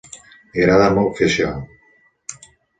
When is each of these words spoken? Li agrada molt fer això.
Li 0.55 0.63
agrada 0.63 0.87
molt 0.95 1.15
fer 1.21 1.29
això. 1.29 1.53